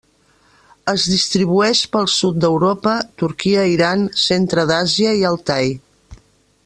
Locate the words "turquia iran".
3.23-4.09